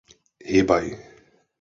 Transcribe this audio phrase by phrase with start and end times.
[0.55, 0.83] Hybaj!